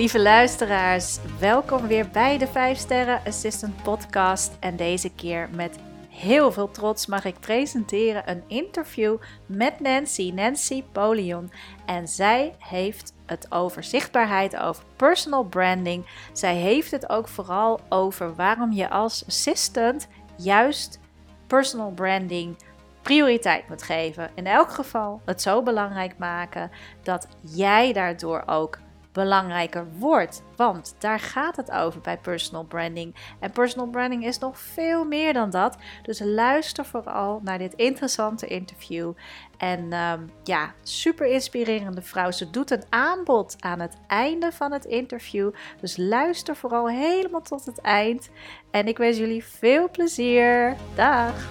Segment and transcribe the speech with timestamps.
[0.00, 4.56] Lieve luisteraars, welkom weer bij de 5 Sterren Assistant Podcast.
[4.60, 5.78] En deze keer met
[6.08, 9.16] heel veel trots mag ik presenteren een interview
[9.46, 11.52] met Nancy, Nancy Polion.
[11.86, 16.06] En zij heeft het over zichtbaarheid, over personal branding.
[16.32, 21.00] Zij heeft het ook vooral over waarom je als assistant juist
[21.46, 22.56] personal branding
[23.02, 24.30] prioriteit moet geven.
[24.34, 26.70] In elk geval het zo belangrijk maken
[27.02, 28.78] dat jij daardoor ook
[29.12, 30.42] belangrijker wordt.
[30.56, 33.14] Want daar gaat het over bij personal branding.
[33.38, 35.76] En personal branding is nog veel meer dan dat.
[36.02, 39.12] Dus luister vooral naar dit interessante interview.
[39.56, 42.30] En ehm, ja, super inspirerende vrouw.
[42.30, 45.50] Ze doet een aanbod aan het einde van het interview.
[45.80, 48.30] Dus luister vooral helemaal tot het eind.
[48.70, 50.76] En ik wens jullie veel plezier.
[50.94, 51.48] Dag!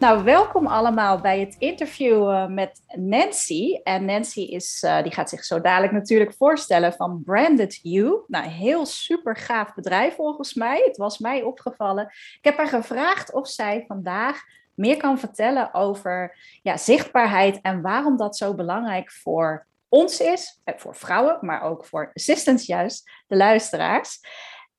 [0.00, 3.80] Nou, welkom allemaal bij het interview uh, met Nancy.
[3.82, 8.22] En Nancy is, uh, die gaat zich zo dadelijk natuurlijk voorstellen van Branded You.
[8.26, 10.82] Nou, heel super gaaf bedrijf volgens mij.
[10.86, 12.04] Het was mij opgevallen.
[12.06, 14.40] Ik heb haar gevraagd of zij vandaag
[14.74, 20.74] meer kan vertellen over ja, zichtbaarheid en waarom dat zo belangrijk voor ons is, eh,
[20.76, 24.20] voor vrouwen, maar ook voor assistants juist, de luisteraars.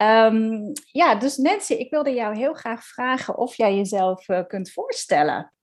[0.02, 4.72] Um, ja, dus Nancy, ik wilde jou heel graag vragen of jij jezelf uh, kunt
[4.72, 5.54] voorstellen.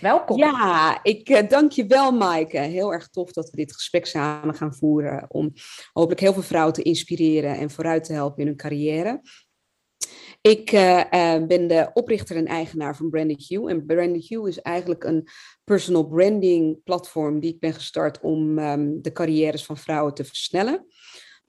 [0.00, 0.38] Welkom.
[0.38, 2.58] Ja, ik uh, dank je wel, Maaike.
[2.58, 5.24] Heel erg tof dat we dit gesprek samen gaan voeren.
[5.28, 5.52] Om
[5.92, 9.20] hopelijk heel veel vrouwen te inspireren en vooruit te helpen in hun carrière.
[10.40, 11.04] Ik uh,
[11.46, 13.70] ben de oprichter en eigenaar van Branded You.
[13.70, 15.28] En Branded You is eigenlijk een
[15.64, 20.86] personal branding platform die ik ben gestart om um, de carrières van vrouwen te versnellen.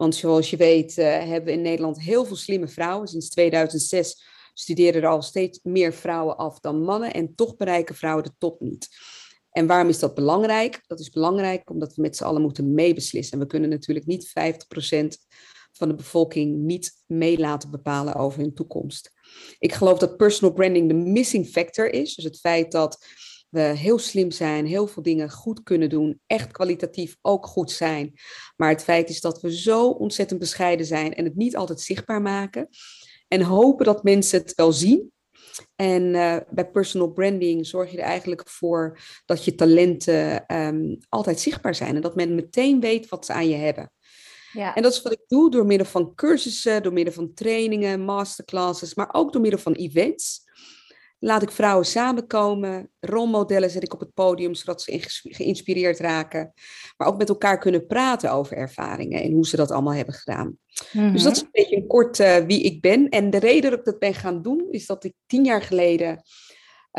[0.03, 3.07] Want zoals je weet uh, hebben we in Nederland heel veel slimme vrouwen.
[3.07, 4.23] Sinds 2006
[4.53, 8.59] studeren er al steeds meer vrouwen af dan mannen en toch bereiken vrouwen de top
[8.59, 8.87] niet.
[9.51, 10.83] En waarom is dat belangrijk?
[10.87, 13.33] Dat is belangrijk omdat we met z'n allen moeten meebeslissen.
[13.33, 14.31] En we kunnen natuurlijk niet 50%
[15.71, 19.11] van de bevolking niet mee laten bepalen over hun toekomst.
[19.59, 22.15] Ik geloof dat personal branding de missing factor is.
[22.15, 23.05] Dus het feit dat
[23.53, 28.13] we heel slim zijn, heel veel dingen goed kunnen doen, echt kwalitatief ook goed zijn.
[28.55, 32.21] Maar het feit is dat we zo ontzettend bescheiden zijn en het niet altijd zichtbaar
[32.21, 32.69] maken.
[33.27, 35.11] En hopen dat mensen het wel zien.
[35.75, 41.39] En uh, bij personal branding zorg je er eigenlijk voor dat je talenten um, altijd
[41.39, 43.91] zichtbaar zijn en dat men meteen weet wat ze aan je hebben.
[44.53, 44.75] Ja.
[44.75, 48.93] En dat is wat ik doe door middel van cursussen, door middel van trainingen, masterclasses,
[48.93, 50.42] maar ook door middel van events.
[51.25, 56.53] Laat ik vrouwen samenkomen, rolmodellen zet ik op het podium, zodat ze geïnspireerd raken.
[56.97, 60.57] Maar ook met elkaar kunnen praten over ervaringen en hoe ze dat allemaal hebben gedaan.
[60.91, 61.45] Dus dat is mhm.
[61.45, 63.09] een beetje een kort uh, wie ik ben.
[63.09, 66.21] En de reden dat ik dat ben gaan doen, is dat ik tien jaar geleden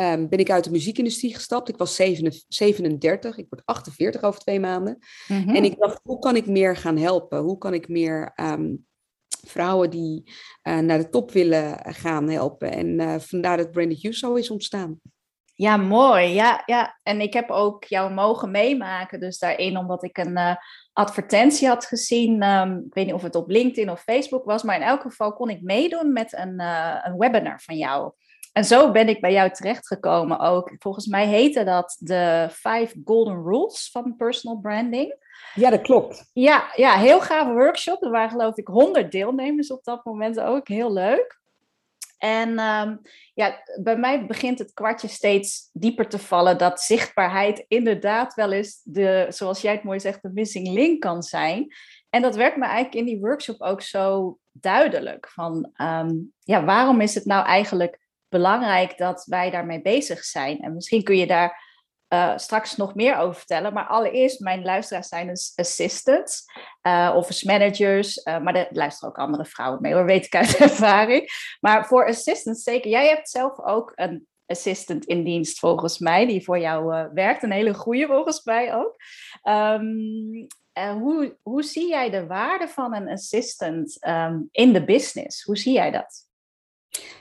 [0.01, 1.69] um, ben ik uit de muziekindustrie gestapt.
[1.69, 4.99] Ik was 37, ik word 48 over twee maanden.
[5.29, 5.55] Mm -hmm.
[5.55, 7.39] En ik dacht, hoe kan ik meer gaan helpen?
[7.39, 8.87] Hoe kan ik meer um,
[9.47, 10.33] vrouwen die
[10.63, 12.73] uh, naar de top willen gaan helpen.
[12.73, 15.01] En uh, vandaar dat Branded You zo is ontstaan.
[15.55, 16.27] Ja, mooi.
[16.27, 19.21] Ja, ja, en ik heb ook jou mogen meemaken.
[19.21, 20.39] Dus daarin, omdat ik een
[20.93, 22.43] advertentie had gezien.
[22.43, 24.63] Um, ik weet niet of het op LinkedIn of Facebook was.
[24.63, 26.61] Maar in elk geval kon ik meedoen met een,
[27.05, 28.13] een webinar van jou.
[28.53, 30.75] En zo ben ik bij jou terechtgekomen ook.
[30.79, 35.17] Volgens mij heette dat de Five Golden Rules van Personal Branding.
[35.55, 36.31] Ja, dat klopt.
[36.33, 38.03] Ja, ja, heel gave workshop.
[38.03, 40.69] Er waren geloof ik honderd deelnemers op dat moment ook.
[40.69, 41.43] Heel leuk.
[42.19, 43.01] En um,
[43.35, 48.81] ja, bij mij begint het kwartje steeds dieper te vallen dat zichtbaarheid inderdaad wel eens
[48.83, 51.75] de, zoals jij het mooi zegt, de missing link kan zijn.
[52.11, 55.29] En dat werd me eigenlijk in die workshop ook zo duidelijk.
[55.29, 60.59] Van um, ja, waarom is het nou eigenlijk belangrijk dat wij daarmee bezig zijn?
[60.59, 61.74] En misschien kun je daar
[62.09, 63.73] uh, straks nog meer over vertellen.
[63.73, 66.45] Maar allereerst, mijn luisteraars zijn dus assistants,
[66.83, 70.57] uh, office managers, uh, maar er luisteren ook andere vrouwen mee hoor, weet ik uit
[70.71, 71.29] ervaring.
[71.61, 76.45] Maar voor assistants zeker, jij hebt zelf ook een assistant in dienst volgens mij, die
[76.45, 77.43] voor jou werkt.
[77.43, 78.97] Een hele goede volgens mij ook.
[79.43, 85.43] Um, hoe, hoe zie jij de waarde van een assistant um, in de business?
[85.43, 86.29] Hoe zie jij dat?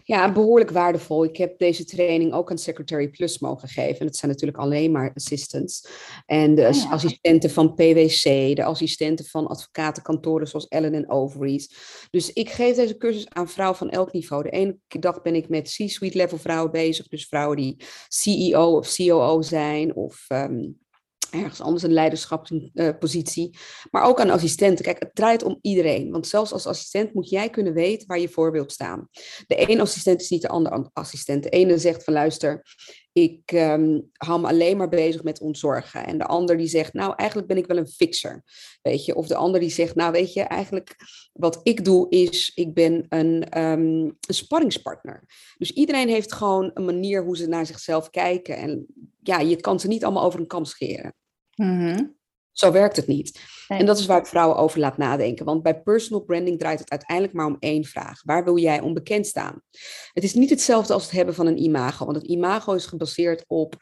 [0.03, 1.23] Ja, behoorlijk waardevol.
[1.23, 3.99] Ik heb deze training ook aan Secretary Plus mogen geven.
[3.99, 5.87] En dat zijn natuurlijk alleen maar assistants.
[6.25, 11.75] En de oh assistenten van PwC, de assistenten van advocatenkantoren zoals Ellen en.
[12.09, 14.43] Dus ik geef deze cursus aan vrouwen van elk niveau.
[14.43, 17.07] De ene dag ben ik met C-suite level vrouwen bezig.
[17.07, 17.77] Dus vrouwen die
[18.07, 20.81] CEO of COO zijn of um,
[21.33, 23.57] ergens anders een leiderschapspositie,
[23.91, 24.85] maar ook aan assistenten.
[24.85, 28.29] Kijk, het draait om iedereen, want zelfs als assistent moet jij kunnen weten waar je
[28.29, 29.09] voor wilt staan.
[29.47, 31.43] De ene assistent is niet de andere assistent.
[31.43, 32.63] De ene zegt van luister,
[33.13, 36.05] ik um, hou me alleen maar bezig met ontzorgen.
[36.05, 38.43] En de ander die zegt, nou eigenlijk ben ik wel een fixer,
[38.81, 39.15] weet je.
[39.15, 40.95] Of de ander die zegt, nou weet je, eigenlijk
[41.33, 45.23] wat ik doe is, ik ben een, um, een sparringspartner.
[45.57, 48.57] Dus iedereen heeft gewoon een manier hoe ze naar zichzelf kijken.
[48.57, 48.85] En
[49.21, 51.15] ja, je kan ze niet allemaal over een kam scheren.
[51.55, 52.21] Mm
[52.53, 53.39] zo werkt het niet.
[53.67, 55.45] En dat is waar ik vrouwen over laat nadenken.
[55.45, 58.21] Want bij personal branding draait het uiteindelijk maar om één vraag.
[58.23, 59.61] Waar wil jij onbekend staan?
[60.13, 62.05] Het is niet hetzelfde als het hebben van een imago.
[62.05, 63.75] Want het imago is gebaseerd op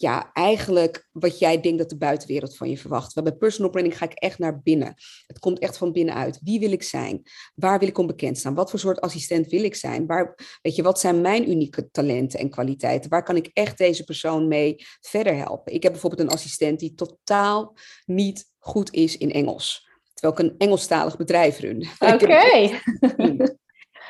[0.00, 3.14] ja, eigenlijk wat jij denkt dat de buitenwereld van je verwacht.
[3.14, 4.94] Maar bij personal branding ga ik echt naar binnen.
[5.26, 6.40] Het komt echt van binnenuit.
[6.42, 7.22] Wie wil ik zijn?
[7.54, 8.54] Waar wil ik onbekend staan?
[8.54, 10.06] Wat voor soort assistent wil ik zijn?
[10.06, 13.10] Waar, weet je, wat zijn mijn unieke talenten en kwaliteiten?
[13.10, 15.74] Waar kan ik echt deze persoon mee verder helpen?
[15.74, 19.88] Ik heb bijvoorbeeld een assistent die totaal niet goed is in Engels.
[20.14, 21.88] Terwijl ik een Engelstalig bedrijf run.
[22.12, 22.80] Oké.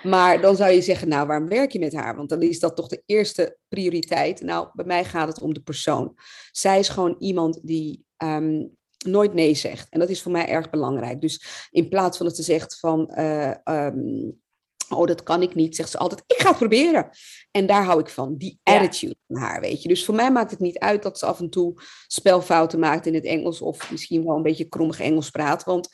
[0.03, 2.17] Maar dan zou je zeggen, nou, waarom werk je met haar?
[2.17, 4.41] Want dan is dat toch de eerste prioriteit.
[4.41, 6.15] Nou, bij mij gaat het om de persoon.
[6.51, 8.63] Zij is gewoon iemand die ehm,
[9.05, 9.89] nooit nee zegt.
[9.91, 11.21] En dat is voor mij erg belangrijk.
[11.21, 14.41] Dus in plaats van dat ze zegt van, uh, um,
[14.89, 17.11] oh, dat kan ik niet, zegt ze altijd, ik ga het proberen.
[17.51, 19.89] En daar hou ik van, die attitude van haar, weet je.
[19.89, 23.15] Dus voor mij maakt het niet uit dat ze af en toe spelfouten maakt in
[23.15, 25.65] het Engels of misschien wel een beetje krommig Engels praat.
[25.65, 25.89] Want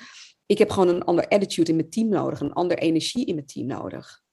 [0.46, 3.46] ik heb gewoon een ander attitude in mijn team nodig, een ander energie in mijn
[3.46, 4.24] team nodig.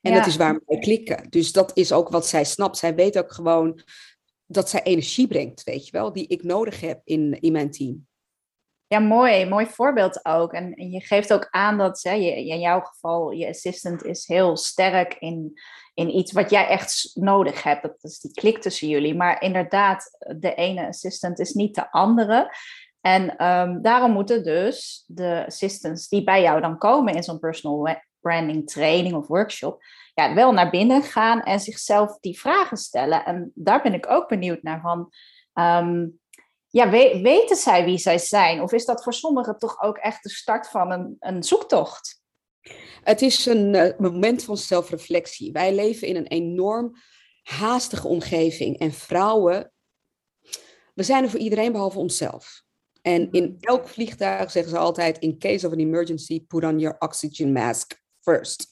[0.00, 1.30] En dat is waar wij klikken.
[1.30, 2.76] Dus dat is ook wat zij snapt.
[2.78, 3.82] Zij weet ook gewoon
[4.46, 8.06] dat zij energie brengt, weet je wel, die ik nodig heb in, in mijn team.
[8.88, 9.46] Ja, mooi.
[9.46, 10.52] Mooi voorbeeld ook.
[10.52, 14.26] En, en je geeft ook aan dat hè, je, in jouw geval, je assistant is
[14.26, 15.60] heel sterk in,
[15.94, 17.82] in iets wat jij echt nodig hebt.
[17.82, 19.14] Dat is die klik tussen jullie.
[19.14, 22.50] Maar inderdaad, de ene assistant is niet de andere.
[23.06, 27.88] En um, daarom moeten dus de assistants die bij jou dan komen in zo'n personal
[28.20, 29.82] branding training of workshop,
[30.14, 33.24] ja, wel naar binnen gaan en zichzelf die vragen stellen.
[33.24, 35.12] En daar ben ik ook benieuwd naar van.
[35.54, 36.20] Um,
[36.68, 36.90] ja,
[37.22, 38.60] weten zij wie zij zijn?
[38.62, 42.22] Of is dat voor sommigen toch ook echt de start van een, een zoektocht?
[43.02, 45.52] Het is een uh, moment van zelfreflectie.
[45.52, 46.96] Wij leven in een enorm
[47.42, 48.78] haastige omgeving.
[48.78, 49.72] En vrouwen,
[50.94, 52.64] we zijn er voor iedereen behalve onszelf.
[53.06, 56.96] En in elk vliegtuig zeggen ze altijd: in case of an emergency, put on your
[56.98, 58.66] oxygen mask first.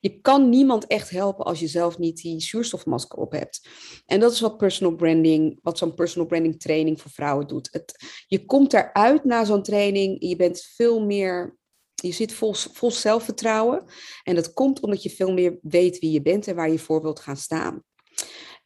[0.00, 3.68] Je kan niemand echt helpen als je zelf niet die zuurstofmasker op hebt.
[4.06, 7.68] En dat is wat personal branding, wat zo'n personal branding training voor vrouwen doet.
[7.72, 7.94] Het,
[8.26, 11.58] je komt eruit na zo'n training, je bent veel meer
[11.94, 13.84] je zit vol, vol zelfvertrouwen.
[14.22, 17.02] En dat komt omdat je veel meer weet wie je bent en waar je voor
[17.02, 17.84] wilt gaan staan.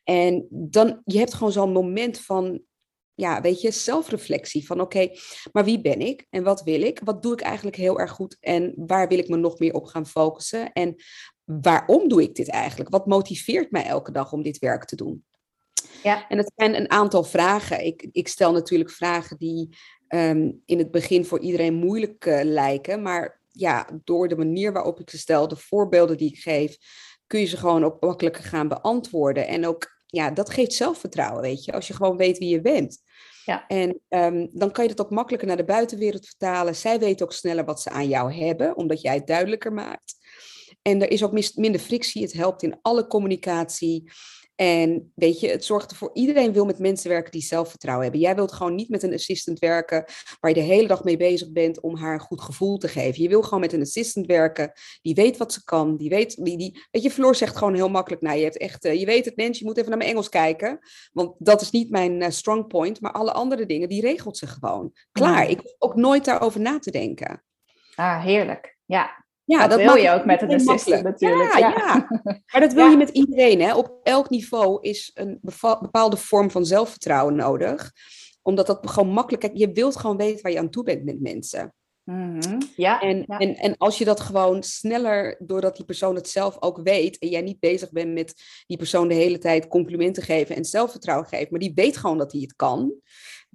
[0.05, 2.63] En dan, je hebt gewoon zo'n moment van
[3.15, 5.09] ja, weet je, zelfreflectie van oké,
[5.53, 7.01] maar wie ben ik en wat wil ik?
[7.05, 9.85] Wat doe ik eigenlijk heel erg goed en waar wil ik me nog meer op
[9.85, 10.73] gaan focussen?
[10.73, 10.95] En
[11.45, 12.91] waarom doe ik dit eigenlijk?
[12.91, 15.25] Wat motiveert mij elke dag om dit werk te doen?
[16.03, 16.29] Ja.
[16.29, 17.85] En het zijn een aantal vragen.
[17.85, 19.77] Ik, ik stel natuurlijk vragen die
[20.09, 25.01] ehm, in het begin voor iedereen moeilijk uh, lijken, maar ja, door de manier waarop
[25.01, 26.77] ik ze stel, de voorbeelden die ik geef,
[27.27, 29.47] kun je ze gewoon ook makkelijker gaan beantwoorden.
[29.47, 33.03] En ook ja, dat geeft zelfvertrouwen, weet je, als je gewoon weet wie je bent.
[33.45, 33.67] Ja.
[33.67, 36.77] En um, dan kan je dat ook makkelijker naar de buitenwereld vertalen.
[36.77, 40.15] Zij weten ook sneller wat ze aan jou hebben, omdat jij het duidelijker maakt.
[40.83, 42.23] En er is ook minder frictie.
[42.23, 44.11] Het helpt in alle communicatie.
[44.55, 48.23] En weet je, het zorgt ervoor, iedereen wil met mensen werken die zelfvertrouwen hebben.
[48.23, 50.05] Jij wilt gewoon niet met een assistant werken
[50.41, 53.23] waar je de hele dag mee bezig bent om haar een goed gevoel te geven.
[53.23, 56.59] Je wil gewoon met een assistant werken die weet wat ze kan, die weet, die,
[56.59, 59.25] die weet je, Floor zegt gewoon heel makkelijk, nou je hebt echt, uh, je weet
[59.25, 60.79] het Nens, je moet even naar mijn Engels kijken,
[61.13, 64.47] want dat is niet mijn uh, strong point, maar alle andere dingen, die regelt ze
[64.47, 64.93] gewoon.
[65.13, 67.45] Klaar, ik hoef ook nooit daarover na te denken.
[67.95, 68.79] Ah, heerlijk.
[68.85, 71.59] Ja, ja, dat, wil je ook met een assistant natuurlijk.
[71.59, 72.07] Ja, ja.
[72.47, 73.61] maar dat wil je met iedereen.
[73.61, 73.75] Hè?
[73.75, 75.39] Op elk niveau is een
[75.81, 77.93] bepaalde vorm van zelfvertrouwen nodig.
[78.43, 79.51] Omdat dat gewoon makkelijk...
[79.53, 81.75] je wilt gewoon weten waar je aan toe bent met mensen.
[82.05, 86.57] Mm ja, en, En, en als je dat gewoon sneller, doordat die persoon het zelf
[86.61, 88.35] ook weet, en jij niet bezig bent met
[88.67, 92.33] die persoon de hele tijd complimenten geven en zelfvertrouwen geven, maar die weet gewoon dat
[92.33, 92.95] hij het kan,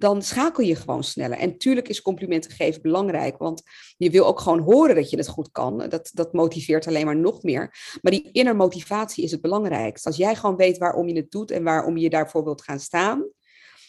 [0.00, 1.38] dan schakel je gewoon sneller.
[1.38, 3.62] En tuurlijk is complimenten geven belangrijk, want
[3.96, 5.78] je wil ook gewoon horen dat je het goed kan.
[5.88, 7.74] Dat, dat motiveert alleen maar nog meer.
[8.02, 10.08] Maar die inner motivatie is het belangrijkste.
[10.08, 13.28] Als jij gewoon weet waarom je het doet en waarom je daarvoor wilt gaan staan,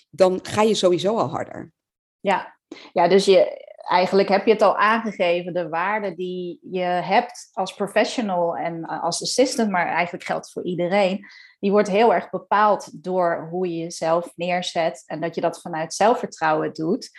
[0.10, 1.74] dan ga je sowieso al harder.
[2.20, 2.58] Ja,
[2.94, 7.74] ja dus je, eigenlijk heb je het al aangegeven, de waarde die je hebt als
[7.74, 11.26] professional en als assistant, maar eigenlijk geldt voor iedereen
[11.60, 15.94] die wordt heel erg bepaald door hoe je jezelf neerzet en dat je dat vanuit
[15.94, 17.10] zelfvertrouwen doet.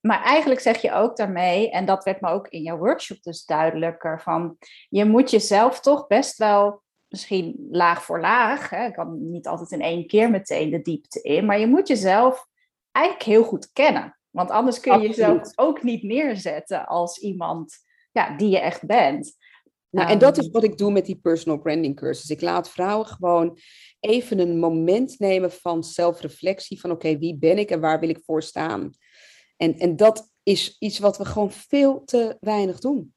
[0.00, 3.44] Maar eigenlijk zeg je ook daarmee, en dat werd me ook in jouw workshop dus
[3.44, 4.56] duidelijker, van
[4.88, 8.70] je moet jezelf toch best wel misschien laag voor laag.
[8.70, 8.90] Hè.
[8.90, 11.44] Kan niet altijd in één keer meteen de diepte in.
[11.44, 12.46] Maar je moet jezelf
[12.90, 14.19] eigenlijk heel goed kennen.
[14.30, 17.78] Want anders kun je jezelf ook niet neerzetten als iemand
[18.12, 19.36] ja, die je echt bent.
[19.90, 22.30] Nou, en dat is ehm, wat ik doe met die personal branding cursus.
[22.30, 23.58] Ik laat vrouwen gewoon
[24.00, 26.80] even een moment nemen van zelfreflectie.
[26.80, 28.90] Van oké, wie ben ik en waar wil ik voor staan?
[29.56, 33.14] En, en dat is iets wat we gewoon veel te weinig doen.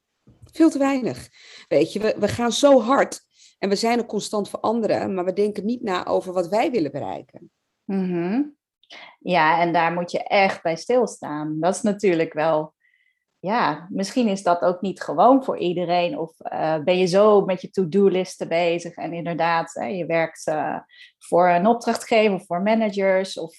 [0.52, 1.30] Veel te weinig.
[1.68, 3.20] Weet je, we, we gaan zo hard
[3.60, 6.72] en we zijn er constant voor anderen, maar we denken niet na over wat wij
[6.72, 7.52] willen bereiken.
[7.84, 8.62] Mm
[9.20, 11.60] Ja, en daar moet je echt bij stilstaan.
[11.60, 12.74] Dat is natuurlijk wel
[13.44, 16.18] ja, misschien is dat ook niet gewoon voor iedereen.
[16.18, 20.78] Of uh, ben je zo met je to-do-listen bezig en inderdaad, hè, je werkt uh,
[21.20, 23.56] voor een opdrachtgever, voor managers of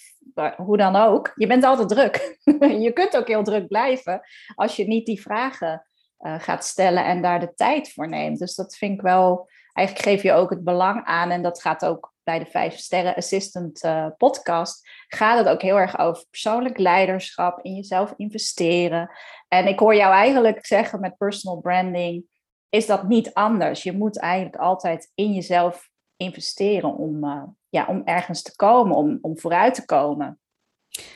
[0.55, 1.31] hoe dan ook.
[1.35, 2.37] Je bent altijd druk.
[2.85, 4.21] je kunt ook heel druk blijven
[4.55, 5.87] als je niet die vragen
[6.19, 8.39] gaat stellen en daar de tijd voor neemt.
[8.39, 11.85] Dus dat vind ik wel, eigenlijk geef je ook het belang aan en dat gaat
[11.85, 16.77] ook bij de Vijf Sterren Assistant uh, podcast gaat het ook heel erg over persoonlijk
[16.77, 19.09] leiderschap, in jezelf investeren.
[19.47, 22.25] En ik hoor jou eigenlijk zeggen met personal branding,
[22.69, 23.83] is dat niet anders.
[23.83, 29.17] Je moet eigenlijk altijd in jezelf investeren om, uh, ja, om ergens te komen, om,
[29.21, 30.39] om vooruit te komen.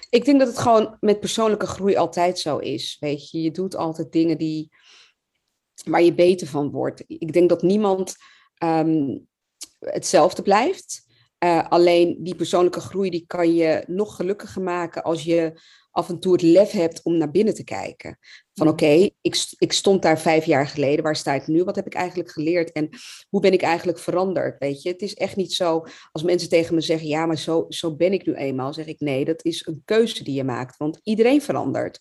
[0.10, 2.98] Ik denk dat het gewoon met persoonlijke groei altijd zo is.
[3.00, 4.70] Weet je, je doet altijd dingen die,
[5.86, 7.04] waar je beter van wordt.
[7.08, 8.16] Ik denk dat niemand
[8.63, 9.29] um,
[9.80, 11.08] hetzelfde blijft.
[11.44, 16.20] Uh, alleen die persoonlijke groei die kan je nog gelukkiger maken als je af en
[16.20, 18.20] toe het lef hebt om naar binnen te kijken.
[18.60, 21.63] Van oké, ik, ik stond daar vijf jaar geleden, waar sta ik nu?
[21.63, 22.89] Wat heb ik eigenlijk geleerd en
[23.30, 24.60] hoe ben ik eigenlijk veranderd?
[24.60, 27.66] Weet je, het is echt niet zo als mensen tegen me zeggen, ja, maar zo,
[27.70, 28.74] zo ben ik nu eenmaal.
[28.74, 32.00] Zeg ik nee, dat is een keuze die je maakt, want iedereen verandert.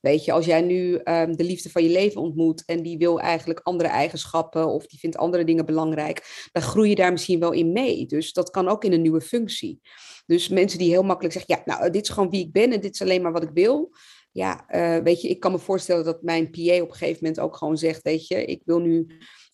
[0.00, 3.20] Weet je, als jij nu um, de liefde van je leven ontmoet en die wil
[3.20, 7.52] eigenlijk andere eigenschappen of die vindt andere dingen belangrijk, dan groei je daar misschien wel
[7.52, 8.06] in mee.
[8.06, 9.80] Dus dat kan ook in een nieuwe functie.
[10.26, 12.80] Dus mensen die heel makkelijk zeggen, ja, nou, dit is gewoon wie ik ben en
[12.80, 13.92] dit is alleen maar wat ik wil.
[14.32, 17.40] Ja, uh, weet je, ik kan me voorstellen dat mijn PA op een gegeven moment
[17.40, 19.06] ook gewoon zegt, weet je, ik wil nu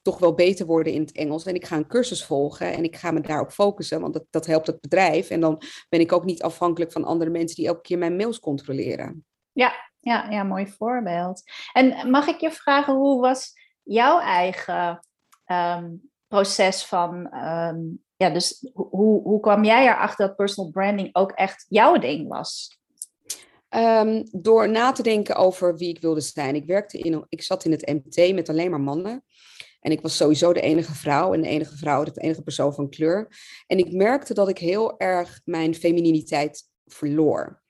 [0.03, 2.97] toch wel beter worden in het Engels en ik ga een cursus volgen en ik
[2.97, 5.31] ga me daarop focussen, want dat, dat helpt het bedrijf.
[5.31, 8.41] En dan ben ik ook niet afhankelijk van andere mensen die elke keer mijn mails
[8.41, 9.25] controleren.
[9.53, 11.43] Ja, ja, ja, mooi voorbeeld.
[11.73, 13.53] En mag ik je vragen, hoe was
[13.83, 15.07] jouw eigen
[15.47, 21.33] um, proces van um, ja, dus hoe, hoe kwam jij erachter dat personal branding ook
[21.33, 22.79] echt jouw ding was?
[23.71, 26.55] Um, door na te denken over wie ik wilde zijn.
[26.55, 29.25] Ik, werkte in, ik zat in het MT met alleen maar mannen.
[29.81, 32.91] En ik was sowieso de enige vrouw en de enige vrouw, de enige persoon van
[32.91, 33.29] kleur.
[33.67, 37.63] En ik merkte dat ik heel erg mijn femininiteit verloor.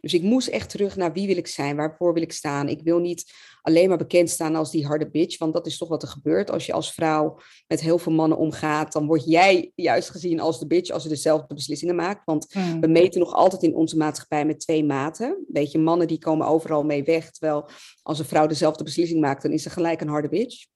[0.00, 2.68] Dus ik moest echt terug naar wie wil ik zijn, waarvoor wil ik staan.
[2.68, 3.32] Ik wil niet
[3.64, 6.50] alleen maar bekend staan als die harde bitch, want dat is toch wat er gebeurt.
[6.50, 10.58] Als je als vrouw met heel veel mannen omgaat, dan word jij juist gezien als
[10.58, 12.24] de bitch als je dezelfde beslissingen maakt.
[12.24, 12.80] Want hmm.
[12.80, 15.44] we meten nog altijd in onze maatschappij met twee maten.
[15.48, 17.68] Weet je, mannen die komen overal mee weg, terwijl
[18.02, 20.66] als een vrouw dezelfde beslissing maakt, dan is ze gelijk een harde bitch.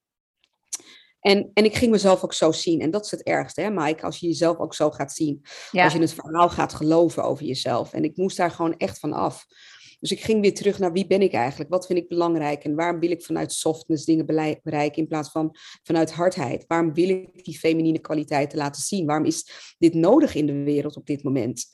[1.19, 2.81] En, en ik ging mezelf ook zo zien.
[2.81, 4.05] En dat is het ergste, hè, Mike?
[4.05, 5.45] Als je jezelf ook zo gaat zien.
[5.71, 7.93] Als je het verhaal gaat geloven over jezelf.
[7.93, 9.45] En ik moest daar gewoon echt van af.
[9.99, 11.69] Dus ik ging weer terug naar wie ben ik eigenlijk?
[11.69, 12.63] Wat vind ik belangrijk?
[12.63, 14.25] En waarom wil ik vanuit softness dingen
[14.63, 16.65] bereiken in plaats van vanuit hardheid?
[16.67, 19.05] Waarom wil ik die feminine kwaliteiten laten zien?
[19.05, 21.65] Waarom is dit nodig in de wereld op dit moment?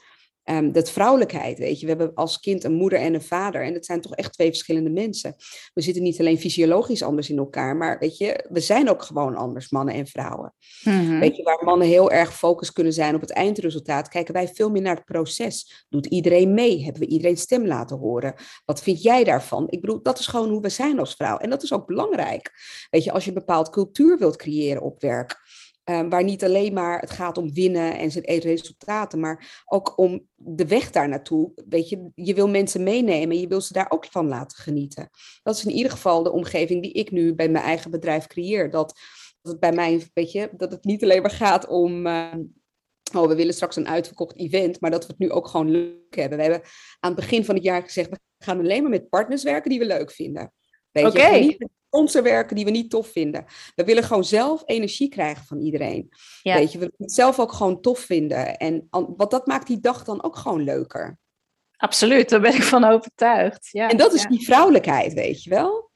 [0.51, 1.85] Um, dat vrouwelijkheid, weet je.
[1.85, 3.63] We hebben als kind een moeder en een vader.
[3.63, 5.35] En dat zijn toch echt twee verschillende mensen.
[5.73, 7.75] We zitten niet alleen fysiologisch anders in elkaar.
[7.75, 10.53] Maar weet je, we zijn ook gewoon anders, mannen en vrouwen.
[10.83, 11.19] Mhm.
[11.19, 14.07] Weet je, waar mannen heel erg gefocust kunnen zijn op het eindresultaat.
[14.07, 15.85] Kijken wij veel meer naar het proces.
[15.89, 16.83] Doet iedereen mee?
[16.83, 18.33] Hebben we iedereen stem laten horen?
[18.65, 19.67] Wat vind jij daarvan?
[19.69, 21.37] Ik bedoel, dat is gewoon hoe we zijn als vrouw.
[21.37, 22.51] En dat is ook belangrijk.
[22.89, 25.43] Weet je, als je een bepaald cultuur wilt creëren op werk
[25.89, 30.27] Um, waar niet alleen maar het gaat om winnen en zijn resultaten, maar ook om
[30.35, 31.51] de weg daar naartoe.
[31.67, 35.09] Weet je, je wil mensen meenemen, je wil ze daar ook van laten genieten.
[35.43, 38.69] Dat is in ieder geval de omgeving die ik nu bij mijn eigen bedrijf creëer.
[38.69, 38.99] Dat,
[39.41, 42.07] dat het bij mij, weet je, dat het niet alleen maar gaat om.
[42.07, 42.33] Uh,
[43.15, 46.15] oh, we willen straks een uitverkocht event, maar dat we het nu ook gewoon leuk
[46.15, 46.37] hebben.
[46.37, 46.61] We hebben
[46.99, 49.79] aan het begin van het jaar gezegd, we gaan alleen maar met partners werken die
[49.79, 50.53] we leuk vinden.
[50.91, 53.45] Weet je, sponsor werken die we niet tof vinden.
[53.75, 56.09] We willen gewoon zelf energie krijgen van iedereen.
[56.41, 58.57] Weet je, we willen het zelf ook gewoon tof vinden.
[58.57, 61.17] En wat dat maakt die dag dan ook gewoon leuker.
[61.77, 63.69] Absoluut, daar ben ik van overtuigd.
[63.71, 65.91] Ja, en dat is die vrouwelijkheid, weet je wel.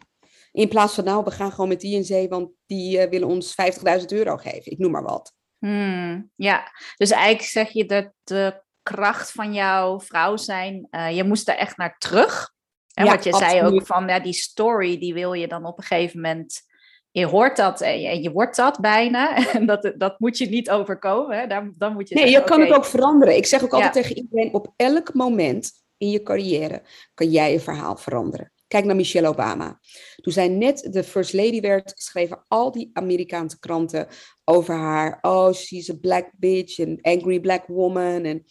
[0.51, 3.27] In plaats van, nou, we gaan gewoon met die en zee, want die uh, willen
[3.27, 3.55] ons
[3.99, 4.71] 50.000 euro geven.
[4.71, 5.33] Ik noem maar wat.
[5.57, 11.23] Hmm, ja, dus eigenlijk zeg je dat de kracht van jouw vrouw zijn, uh, je
[11.23, 12.53] moest daar echt naar terug.
[12.99, 15.83] En wat je zei ook van ja, die story, die wil je dan op een
[15.83, 16.61] gegeven moment
[17.11, 19.35] je hoort dat en je, je, wordt dat bijna.
[19.55, 21.39] En dat, dat moet je niet overkomen.
[21.39, 21.47] Hè?
[21.47, 23.35] Dan, dan moet je nee, je kan het ook veranderen.
[23.35, 26.81] Ik zeg ook altijd tegen iedereen, op elk moment in je carrière
[27.13, 28.51] kan jij je verhaal veranderen.
[28.67, 29.79] Kijk naar Michelle Obama.
[30.15, 34.07] Toen zij net de First Lady werd, schreven al die Amerikaanse kranten
[34.43, 35.17] over haar.
[35.21, 38.23] Oh, she's a black bitch, an angry black woman.
[38.23, 38.45] En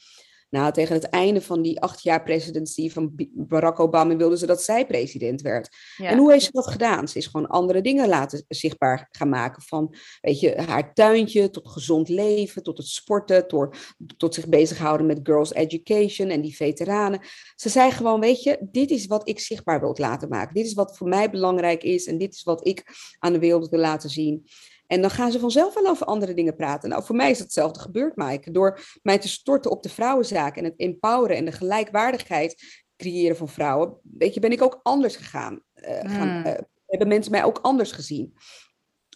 [0.50, 4.62] nou, tegen het einde van die acht jaar presidency van Barack Obama wilden ze dat
[4.62, 5.68] zij president werd.
[5.96, 7.08] En hoe heeft ze dat gedaan?
[7.08, 9.62] Ze is gewoon andere dingen laten zichtbaar gaan maken.
[9.62, 13.76] Van, weet je, haar tuintje tot gezond leven, tot het sporten, tot,
[14.16, 17.20] tot zich bezighouden met girls education en die veteranen.
[17.54, 20.54] Ze zei gewoon, weet je, dit is wat ik zichtbaar wil laten maken.
[20.54, 22.84] Dit is wat voor mij belangrijk is en dit is wat ik
[23.18, 24.46] aan de wereld wil laten zien.
[24.88, 26.88] En dan gaan ze vanzelf wel over andere dingen praten.
[26.88, 28.50] Nou, voor mij is hetzelfde gebeurd, Mike.
[28.50, 33.48] Door mij te storten op de vrouwenzaak en het empoweren en de gelijkwaardigheid creëren van
[33.48, 35.62] vrouwen, weet je, ben ik ook anders gegaan.
[35.74, 36.54] Uh, gaan, uh,
[36.86, 38.34] hebben mensen mij ook anders gezien.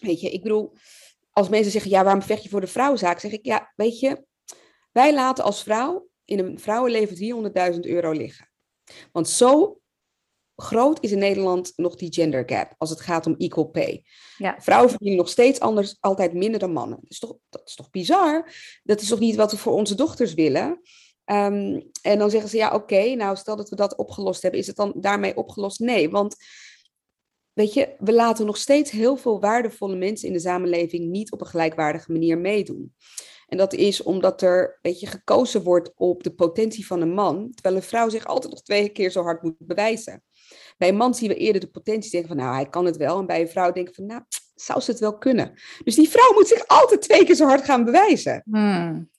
[0.00, 0.72] Weet je, ik bedoel,
[1.30, 3.18] als mensen zeggen, ja, waarom vecht je voor de vrouwenzaak?
[3.18, 4.24] Zeg ik, ja, weet je,
[4.92, 8.50] wij laten als vrouw in een vrouwenleven 300.000 euro liggen.
[9.12, 9.80] Want zo
[10.62, 14.04] groot is in Nederland nog die gender gap als het gaat om equal pay.
[14.36, 14.56] Ja.
[14.58, 16.98] Vrouwen verdienen nog steeds anders, altijd minder dan mannen.
[17.00, 18.52] Dat is toch, dat is toch bizar?
[18.82, 20.80] Dat is toch niet wat we voor onze dochters willen?
[21.24, 24.66] Ehm, en dan zeggen ze, ja oké, nou stel dat we dat opgelost hebben, is
[24.66, 25.80] het dan daarmee opgelost?
[25.80, 26.36] Nee, want
[27.52, 31.40] weet je, we laten nog steeds heel veel waardevolle mensen in de samenleving niet op
[31.40, 32.94] een gelijkwaardige manier meedoen.
[33.52, 37.50] En dat is omdat er weet je, gekozen wordt op de potentie van een man,
[37.54, 40.22] terwijl een vrouw zich altijd nog twee keer zo hard moet bewijzen.
[40.82, 43.18] Bij een man zien we eerder de potentie denken van, nou, hij kan het wel.
[43.18, 44.22] En bij een vrouw denken van, nou,
[44.54, 45.52] zou ze het wel kunnen?
[45.84, 48.42] Dus die vrouw moet zich altijd twee keer zo hard gaan bewijzen.
[48.44, 49.10] Hmm.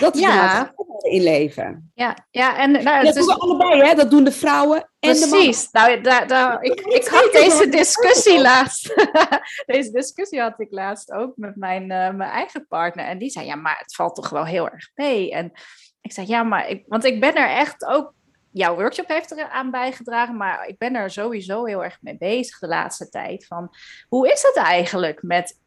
[0.00, 0.74] Dat is ja.
[1.00, 1.90] in leven.
[1.94, 3.94] Ja, ja en nou, dat doen we allebei, hè?
[3.94, 5.30] Dat doen de vrouwen en Precies.
[5.30, 5.70] de Precies.
[5.70, 8.94] Nou, daar, daar, ik, ik had deze discussie laatst.
[9.74, 13.04] deze discussie had ik laatst ook met mijn, uh, mijn eigen partner.
[13.04, 15.32] En die zei, ja, maar het valt toch wel heel erg mee.
[15.32, 15.52] En
[16.00, 16.68] ik zei, ja, maar...
[16.68, 18.12] Ik, want ik ben er echt ook
[18.54, 22.58] jouw workshop heeft er aan bijgedragen, maar ik ben er sowieso heel erg mee bezig
[22.58, 23.46] de laatste tijd.
[23.46, 23.74] Van
[24.08, 25.58] hoe is het eigenlijk met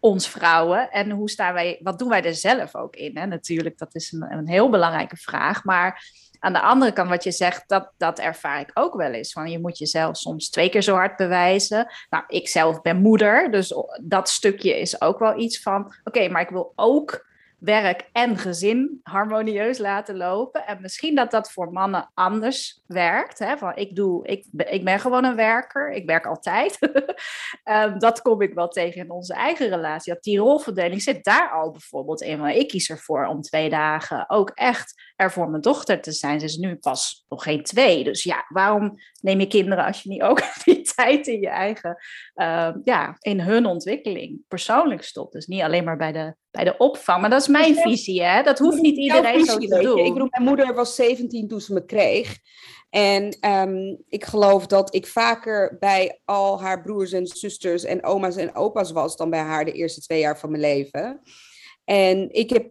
[0.00, 3.16] ons vrouwen en hoe staan wij, wat doen wij er zelf ook in?
[3.16, 3.26] Hè?
[3.26, 6.02] Natuurlijk, dat is een, een heel belangrijke vraag, maar
[6.38, 9.32] aan de andere kant, wat je zegt, dat, dat ervaar ik ook wel eens.
[9.32, 11.86] Van je moet jezelf soms twee keer zo hard bewijzen.
[12.10, 16.42] Nou, ik zelf ben moeder, dus dat stukje is ook wel iets van: oké, maar
[16.42, 17.26] ik wil ook
[17.64, 20.66] werk en gezin harmonieus laten lopen.
[20.66, 23.38] En misschien dat dat voor mannen anders werkt.
[23.38, 23.74] Hè?
[23.74, 26.78] Ik, doe, ik, ik ben gewoon een werker, ik werk altijd.
[27.64, 30.12] um, dat kom ik wel tegen in onze eigen relatie.
[30.12, 32.38] Dat die rolverdeling zit daar al bijvoorbeeld in.
[32.38, 36.40] Maar ik kies ervoor om twee dagen ook echt er voor mijn dochter te zijn.
[36.40, 38.04] Ze is nu pas nog geen twee.
[38.04, 41.96] Dus ja, waarom neem je kinderen als je niet ook die tijd in je eigen,
[42.34, 45.32] uh, ja, in hun ontwikkeling persoonlijk stopt?
[45.32, 47.20] Dus niet alleen maar bij de, bij de opvang.
[47.20, 48.42] Maar dat is mijn visie, hè?
[48.42, 49.98] Dat hoeft niet iedereen zo te doen.
[49.98, 52.38] Ik bedoel, mijn moeder was 17 toen ze me kreeg.
[52.90, 58.36] En um, ik geloof dat ik vaker bij al haar broers en zusters en oma's
[58.36, 61.20] en opa's was dan bij haar de eerste twee jaar van mijn leven.
[61.84, 62.70] En ik heb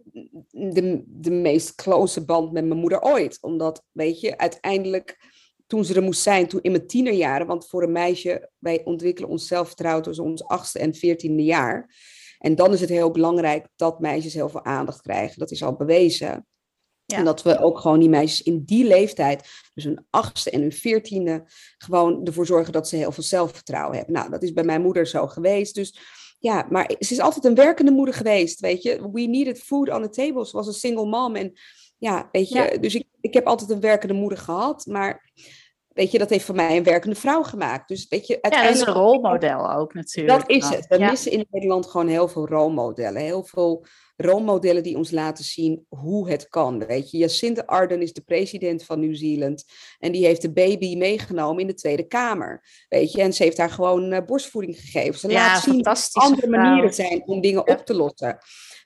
[0.50, 3.38] de, de meest close band met mijn moeder ooit.
[3.40, 5.32] Omdat, weet je, uiteindelijk
[5.66, 9.30] toen ze er moest zijn, toen in mijn tienerjaren, want voor een meisje, wij ontwikkelen
[9.30, 11.94] ons zelfvertrouwen tussen ons achtste en veertiende jaar.
[12.38, 15.38] En dan is het heel belangrijk dat meisjes heel veel aandacht krijgen.
[15.38, 16.46] Dat is al bewezen.
[17.04, 17.16] Ja.
[17.16, 20.72] En dat we ook gewoon die meisjes in die leeftijd, dus hun achtste en hun
[20.72, 21.44] veertiende,
[21.78, 24.14] gewoon ervoor zorgen dat ze heel veel zelfvertrouwen hebben.
[24.14, 25.74] Nou, dat is bij mijn moeder zo geweest.
[25.74, 25.98] Dus
[26.44, 29.10] ja, maar ze is altijd een werkende moeder geweest, weet je.
[29.12, 30.46] We needed food on the table.
[30.46, 31.36] Ze was een single mom.
[31.36, 31.52] En
[31.98, 34.86] ja, weet je, dus ik, ik heb altijd een werkende moeder gehad.
[34.86, 35.32] Maar
[35.94, 37.88] weet je, dat heeft voor mij een werkende vrouw gemaakt.
[37.88, 38.86] Dus weet je, uiteindelijk...
[38.88, 40.38] Ja, dat is een rolmodel ook natuurlijk.
[40.38, 40.86] Dat is het.
[40.86, 43.22] We missen in Nederland gewoon heel veel rolmodellen.
[43.22, 46.86] Heel veel rolmodellen die ons laten zien hoe het kan.
[46.86, 49.64] Weet je, Jacinda Ardern is de president van Nieuw-Zeeland.
[49.98, 52.64] En die heeft de baby meegenomen in de Tweede Kamer.
[52.88, 55.18] Weet je, en ze heeft haar gewoon uh, borstvoeding gegeven.
[55.18, 58.38] Ze laat zien dat er andere manieren zijn om dingen op te lossen.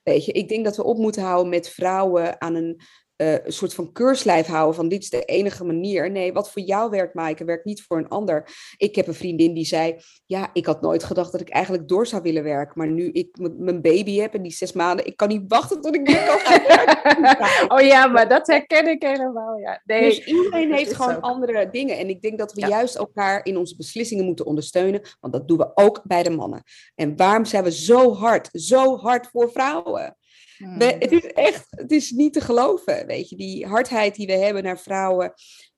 [0.03, 2.81] Weet je, ik denk dat we op moeten houden met vrouwen aan een
[3.21, 6.11] uh, een soort van keurslijf houden van dit is de enige manier.
[6.11, 8.49] Nee, wat voor jou werkt, Maaike, werkt niet voor een ander.
[8.77, 12.07] Ik heb een vriendin die zei, ja, ik had nooit gedacht dat ik eigenlijk door
[12.07, 12.73] zou willen werken.
[12.75, 15.95] Maar nu ik mijn baby heb en die zes maanden, ik kan niet wachten tot
[15.95, 16.63] ik weer kan gaan
[17.21, 17.71] werken.
[17.71, 19.81] oh ja, maar dat herken ik helemaal, ja.
[19.85, 21.97] Nee, dus iedereen heeft gewoon andere dingen.
[21.97, 25.01] En ik denk dat we juist elkaar in onze beslissingen moeten ondersteunen.
[25.19, 26.63] Want dat doen we ook bij de mannen.
[26.95, 30.17] En waarom zijn we zo hard, zo hard voor vrouwen?
[30.59, 30.81] Hmm.
[30.81, 34.63] het is echt, het is niet te geloven, weet je, die hardheid die we hebben
[34.63, 35.33] naar vrouwen.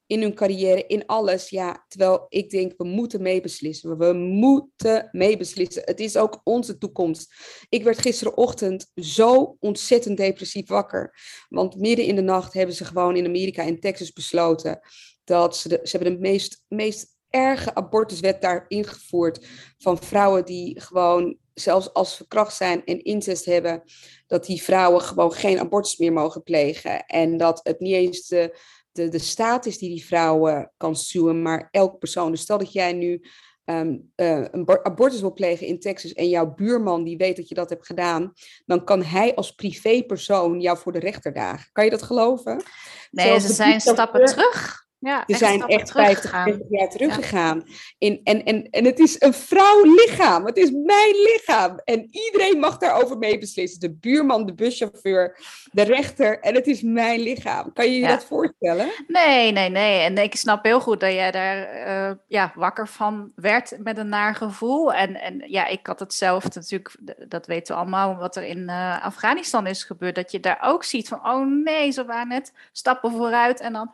[0.05, 1.49] in hun carrière, in alles.
[1.49, 3.97] Ja, terwijl ik denk, we moeten meebeslissen.
[3.97, 5.81] We moeten meebeslissen.
[5.85, 7.33] Het is ook onze toekomst.
[7.69, 11.15] Ik werd gisterenochtend zo ontzettend depressief wakker.
[11.49, 14.79] Want midden in de nacht hebben ze gewoon in Amerika en Texas besloten
[15.23, 20.79] dat ze, de, ze hebben de meest, meest erge abortuswet daar ingevoerd van vrouwen die
[20.79, 23.83] gewoon, zelfs als verkracht zijn en incest hebben,
[24.27, 27.05] dat die vrouwen gewoon geen abortus meer mogen plegen.
[27.05, 28.57] En dat het niet eens de,
[28.91, 32.31] de, de staat is die die vrouwen kan suwen, maar elke persoon.
[32.31, 33.21] Dus stel dat jij nu
[33.65, 37.55] ehm, eh, een abortus wil plegen in Texas en jouw buurman die weet dat je
[37.55, 38.33] dat hebt gedaan,
[38.65, 41.69] dan kan hij als privépersoon jou voor de rechter dagen.
[41.71, 42.63] Kan je dat geloven?
[43.11, 44.89] Nee, ze zijn stappen terug.
[45.01, 47.63] Ja, Ze zijn echt 50, 50 jaar teruggegaan.
[47.97, 50.45] In, en, en, en het is een vrouwlichaam.
[50.45, 51.81] Het is mijn lichaam.
[51.83, 53.79] En iedereen mag daarover mee beslissen.
[53.79, 55.37] De buurman, de buschauffeur,
[55.71, 56.39] de rechter.
[56.39, 57.73] En het is mijn lichaam.
[57.73, 58.91] Kan je je dat voorstellen?
[59.07, 59.99] Nee, nee, nee.
[59.99, 64.09] En ik snap heel goed dat jij daar uh, ja, wakker van werd met een
[64.09, 64.93] naar gevoel.
[64.93, 66.95] En, en ja, ik had hetzelfde natuurlijk.
[67.27, 68.15] Dat weten we allemaal.
[68.15, 70.15] Wat er in uh, Afghanistan is gebeurd.
[70.15, 73.59] Dat je daar ook ziet van, oh nee, ze waren net stappen vooruit.
[73.59, 73.91] En dan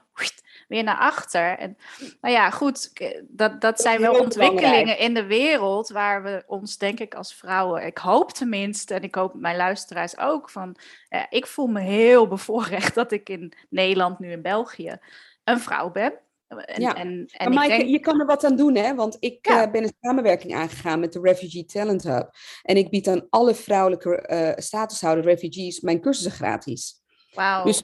[0.67, 1.57] weer naar achter.
[1.57, 1.77] En,
[2.21, 2.91] nou ja, goed,
[3.27, 7.85] dat, dat zijn wel ontwikkelingen in de wereld waar we ons, denk ik, als vrouwen,
[7.85, 10.75] ik hoop tenminste, en ik hoop mijn luisteraars ook, van
[11.09, 14.97] eh, ik voel me heel bevoorrecht dat ik in Nederland, nu in België,
[15.43, 16.13] een vrouw ben.
[16.47, 16.95] En, ja.
[16.95, 17.89] en, en maar Maaike, denk...
[17.89, 18.95] je kan er wat aan doen, hè?
[18.95, 22.29] Want ik uh, ben een samenwerking aangegaan met de Refugee Talent Hub.
[22.61, 27.01] En ik bied aan alle vrouwelijke uh, statushouder refugees mijn cursussen gratis.
[27.33, 27.63] Wauw.
[27.63, 27.83] Dus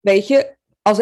[0.00, 0.98] weet je, als,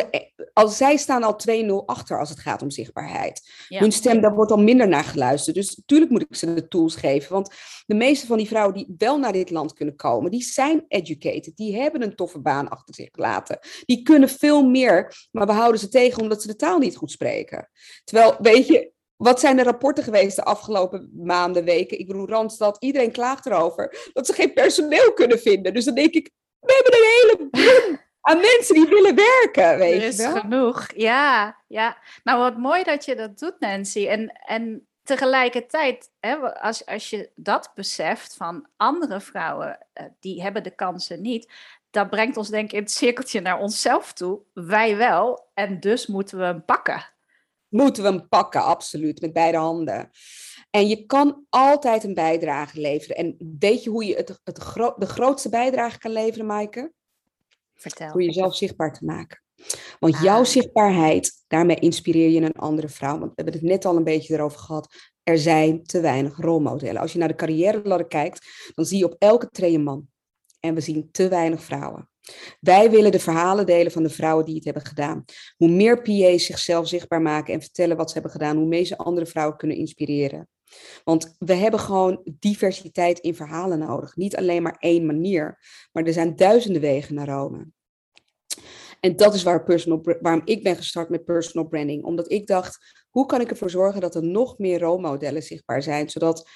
[0.53, 1.37] als zij staan al
[1.83, 3.51] 2-0 achter als het gaat om zichtbaarheid.
[3.69, 5.57] Hun stem, daar wordt al minder naar geluisterd.
[5.57, 7.33] Dus natuurlijk moet ik ze de tools geven.
[7.33, 7.55] Want
[7.87, 11.57] de meeste van die vrouwen die wel naar dit land kunnen komen, die zijn educated.
[11.57, 13.59] Die hebben een toffe baan achter zich gelaten.
[13.85, 17.11] Die kunnen veel meer, maar we houden ze tegen omdat ze de taal niet goed
[17.11, 17.71] spreken.
[18.05, 21.99] Terwijl, weet je, wat zijn de rapporten geweest de afgelopen maanden, weken?
[21.99, 25.75] Ik bedoel, Randstad, iedereen klaagt erover dat ze geen personeel kunnen vinden.
[25.75, 30.09] Dus dan denk ik, we hebben een hele aan mensen die willen werken, weet er
[30.09, 30.41] is je wel?
[30.41, 31.97] genoeg, ja, ja.
[32.25, 34.07] Nou, wat mooi dat je dat doet, Nancy.
[34.07, 40.63] En, en tegelijkertijd, hè, als, als je dat beseft van andere vrouwen, eh, die hebben
[40.63, 41.53] de kansen niet,
[41.91, 44.41] dat brengt ons denk ik in het cirkeltje naar onszelf toe.
[44.53, 47.11] Wij wel, en dus moeten we hem pakken.
[47.69, 50.11] Moeten we hem pakken, absoluut, met beide handen.
[50.71, 53.17] En je kan altijd een bijdrage leveren.
[53.17, 54.57] En weet je hoe je het, het
[54.97, 56.93] de grootste bijdrage kan leveren, Maaike?
[57.83, 58.13] Vertel.
[58.13, 59.43] Door jezelf zichtbaar te maken.
[59.99, 60.45] Want jouw ah.
[60.45, 63.19] zichtbaarheid, daarmee inspireer je een andere vrouw.
[63.19, 64.95] Want we hebben het net al een beetje erover gehad.
[65.23, 67.01] Er zijn te weinig rolmodellen.
[67.01, 70.07] Als je naar de carrière ladder kijkt, dan zie je op elke tree een man.
[70.61, 72.11] En we zien te weinig vrouwen.
[72.61, 75.25] Wij willen de verhalen delen van de vrouwen die het hebben gedaan.
[75.57, 78.97] Hoe meer PA's zichzelf zichtbaar maken en vertellen wat ze hebben gedaan, hoe meer ze
[78.97, 80.49] andere vrouwen kunnen inspireren.
[81.05, 84.17] Want we hebben gewoon diversiteit in verhalen nodig.
[84.17, 85.59] Niet alleen maar één manier,
[85.93, 87.67] maar er zijn duizenden wegen naar Rome.
[89.01, 92.05] En dat is waar personal, waarom ik ben gestart met personal branding.
[92.05, 96.11] Omdat ik dacht, hoe kan ik ervoor zorgen dat er nog meer rolmodellen zichtbaar zijn,
[96.11, 96.49] zodat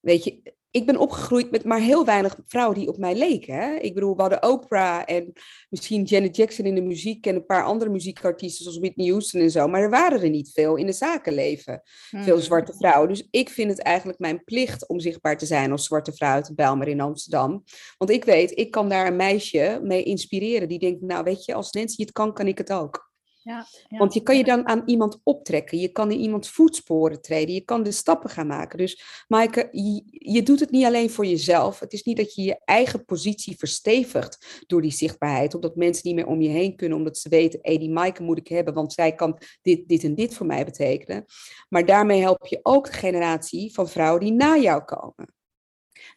[0.00, 3.54] weet je, ik ben opgegroeid met maar heel weinig vrouwen die op mij leken.
[3.54, 3.74] Hè?
[3.74, 5.32] Ik bedoel, we hadden Oprah en
[5.68, 9.50] misschien Janet Jackson in de muziek en een paar andere muziekartiesten zoals Whitney Houston en
[9.50, 9.68] zo.
[9.68, 11.82] Maar er waren er niet veel in het zakenleven.
[11.84, 12.40] Veel hmm.
[12.40, 13.08] zwarte vrouwen.
[13.08, 16.54] Dus ik vind het eigenlijk mijn plicht om zichtbaar te zijn als zwarte vrouw uit
[16.54, 17.64] Bijlmer in Amsterdam.
[17.98, 21.54] Want ik weet, ik kan daar een meisje mee inspireren die denkt, nou weet je,
[21.54, 23.07] als Nancy het kan, kan ik het ook.
[23.48, 23.66] Ja,
[23.98, 25.78] Want je kan je dan aan iemand optrekken.
[25.78, 27.54] Je kan in iemands voetsporen treden.
[27.54, 28.78] Je kan de stappen gaan maken.
[28.78, 29.68] Dus Maaike,
[30.10, 31.80] je, doet het niet alleen voor jezelf.
[31.80, 35.54] Het is niet dat je je eigen positie verstevigt door die zichtbaarheid.
[35.54, 36.98] Omdat mensen niet meer om je heen kunnen.
[36.98, 38.74] Omdat ze weten, hé, die Maaike moet ik hebben.
[38.74, 41.24] Want zij kan dit, dit en dit voor mij betekenen.
[41.68, 45.36] Maar daarmee help je ook de generatie van vrouwen die na jou komen.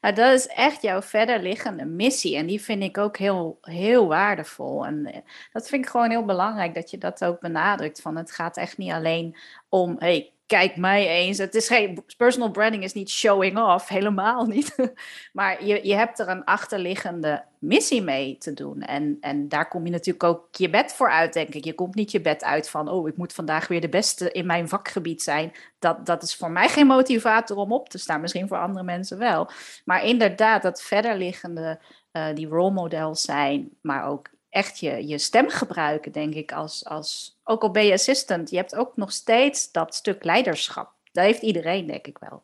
[0.01, 2.35] Nou, dat is echt jouw verder liggende missie.
[2.35, 4.85] En die vind ik ook heel, heel waardevol.
[4.85, 8.01] En eh, dat vind ik gewoon heel belangrijk dat je dat ook benadrukt.
[8.01, 9.37] Van het gaat echt niet alleen
[9.69, 11.37] om, hey, kijk mij eens.
[11.37, 14.75] Het is geen, personal branding is niet showing off, helemaal niet.
[15.33, 18.81] maar je, je hebt er een achterliggende missie mee te doen.
[18.81, 21.65] En, en daar kom je natuurlijk ook je bed voor uit, denk ik.
[21.65, 24.45] Je komt niet je bed uit van, oh, ik moet vandaag weer de beste in
[24.45, 25.51] mijn vakgebied zijn.
[25.79, 28.21] Dat, dat is voor mij geen motivator om op te staan.
[28.21, 29.49] Misschien voor andere mensen wel.
[29.85, 31.79] Maar inderdaad, dat verderliggende,
[32.13, 36.85] uh, die role models zijn, maar ook echt je, je stem gebruiken, denk ik, als,
[36.85, 40.93] als, ook al ben je assistant, je hebt ook nog steeds dat stuk leiderschap.
[41.11, 42.43] Dat heeft iedereen, denk ik wel.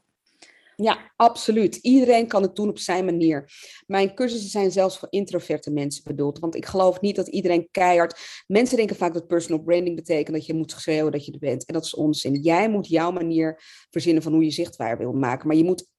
[0.75, 1.75] Ja, absoluut.
[1.75, 3.51] Iedereen kan het doen op zijn manier.
[3.87, 6.39] Mijn cursussen zijn zelfs voor introverte mensen bedoeld.
[6.39, 8.43] Want ik geloof niet dat iedereen keihard.
[8.47, 11.65] Mensen denken vaak dat personal branding betekent dat je moet schreeuwen dat je er bent.
[11.65, 12.33] En dat is onzin.
[12.33, 15.47] Jij moet jouw manier verzinnen van hoe je zichtbaar wil maken.
[15.47, 15.89] Maar je moet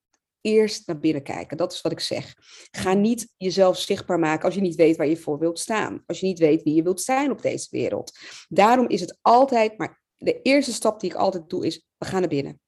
[0.48, 1.56] eerst naar binnen kijken.
[1.56, 2.34] Dat is wat ik zeg.
[2.70, 6.02] Ga niet jezelf zichtbaar maken als je niet weet waar je voor wilt staan.
[6.06, 8.18] Als je niet weet wie je wilt zijn op deze wereld.
[8.48, 12.20] Daarom is het altijd, maar de eerste stap die ik altijd doe is, we gaan
[12.20, 12.60] naar binnen.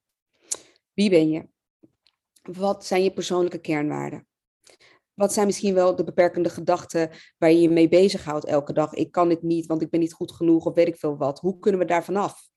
[0.93, 1.47] Wie ben je?
[2.41, 4.27] Wat zijn je persoonlijke kernwaarden?
[5.13, 8.93] Wat zijn misschien wel de beperkende gedachten waar je je mee bezighoudt elke dag?
[8.93, 11.39] Ik kan dit niet, want ik ben niet goed genoeg of weet ik veel wat.
[11.39, 12.50] Hoe kunnen we daar vanaf?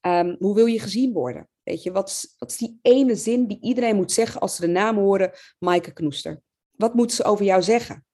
[0.00, 1.48] Um, hoe wil je gezien worden?
[1.62, 4.60] Weet je, wat is, wat is die ene zin die iedereen moet zeggen als ze
[4.60, 6.40] de naam horen, Maaike Knoester?
[6.70, 8.06] Wat moeten ze over jou zeggen?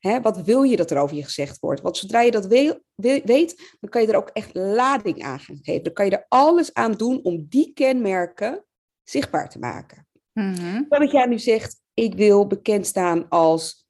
[0.00, 1.80] Hè, wat wil je dat er over je gezegd wordt?
[1.80, 5.82] Want zodra je dat weet, dan kan je er ook echt lading aan gaan geven.
[5.82, 8.64] Dan kan je er alles aan doen om die kenmerken
[9.02, 10.06] zichtbaar te maken.
[10.32, 13.85] Mm Dat jij nu zegt, ik wil bekend staan als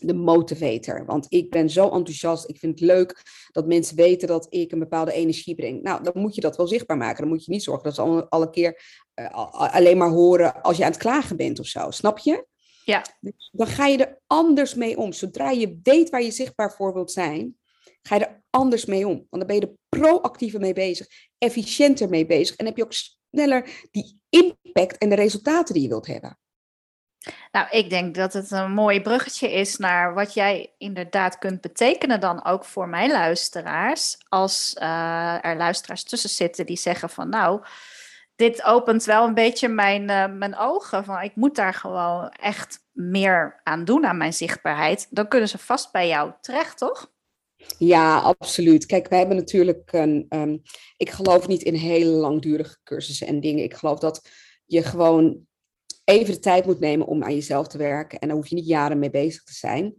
[0.00, 1.04] de motivator.
[1.06, 2.48] Want ik ben zo enthousiast.
[2.48, 5.82] Ik vind het leuk dat mensen weten dat ik een bepaalde energie breng.
[5.82, 7.20] Nou, dan moet je dat wel zichtbaar maken.
[7.20, 8.82] Dan moet je niet zorgen dat ze alle, alle keer
[9.14, 11.90] uh, alleen maar horen als je aan het klagen bent of zo.
[11.90, 12.46] Snap je?
[12.84, 13.04] Ja.
[13.20, 15.12] Dus dan ga je er anders mee om.
[15.12, 17.58] Zodra je weet waar je zichtbaar voor wilt zijn,
[18.02, 19.14] ga je er anders mee om.
[19.14, 21.06] Want dan ben je er proactiever mee bezig,
[21.38, 22.56] efficiënter mee bezig.
[22.56, 22.94] En heb je ook
[23.30, 26.38] sneller die impact en de resultaten die je wilt hebben.
[27.52, 32.20] Nou, ik denk dat het een mooi bruggetje is naar wat jij inderdaad kunt betekenen
[32.20, 34.18] dan ook voor mijn luisteraars.
[34.28, 37.62] Als uh, er luisteraars tussen zitten die zeggen van nou,
[38.36, 41.04] dit opent wel een beetje mijn, uh, mijn ogen.
[41.04, 45.06] Van ik moet daar gewoon echt meer aan doen aan mijn zichtbaarheid.
[45.10, 47.12] Dan kunnen ze vast bij jou terecht, toch?
[47.78, 48.86] Ja, absoluut.
[48.86, 50.26] Kijk, we hebben natuurlijk een.
[50.28, 50.62] Um,
[50.96, 53.64] ik geloof niet in hele langdurige cursussen en dingen.
[53.64, 54.28] Ik geloof dat
[54.64, 55.48] je gewoon
[56.10, 58.18] even de tijd moet nemen om aan jezelf te werken.
[58.18, 59.94] En daar hoef je niet jaren mee bezig te zijn.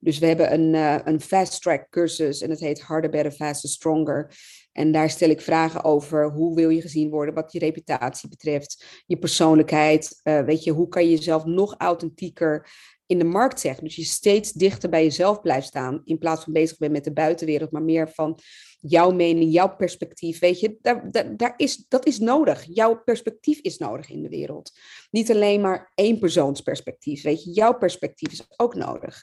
[0.00, 3.68] Dus we hebben een, uh, een fast track cursus en het heet Harder, Better, Faster,
[3.68, 4.34] Stronger.
[4.72, 9.02] En daar stel ik vragen over hoe wil je gezien worden, wat je reputatie betreft,
[9.06, 10.20] je persoonlijkheid.
[10.24, 12.70] Uh, weet je, hoe kan je jezelf nog authentieker
[13.06, 13.84] in de markt zeggen?
[13.84, 17.12] Dus je steeds dichter bij jezelf blijft staan, in plaats van bezig bent met de
[17.12, 18.38] buitenwereld, maar meer van
[18.80, 20.38] jouw mening, jouw perspectief.
[20.38, 22.64] Weet je, daar, daar, is, dat is nodig.
[22.68, 24.72] Jouw perspectief is nodig in de wereld.
[25.10, 27.22] Niet alleen maar één persoons perspectief.
[27.22, 29.22] Weet je, jouw perspectief is ook nodig.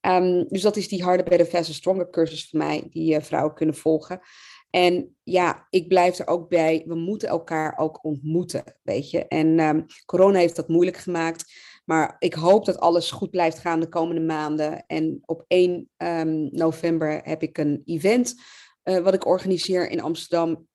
[0.00, 3.54] Um, dus dat is die harde Better, Faster, Stronger cursus voor mij, die uh, vrouwen
[3.54, 4.20] kunnen volgen.
[4.70, 6.82] En ja, ik blijf er ook bij.
[6.86, 9.26] We moeten elkaar ook ontmoeten, weet je.
[9.28, 11.52] En um, corona heeft dat moeilijk gemaakt.
[11.84, 14.86] Maar ik hoop dat alles goed blijft gaan de komende maanden.
[14.86, 18.34] En op 1 um, ehm, november heb ik een event
[18.84, 20.66] uh, wat ik organiseer in Amsterdam.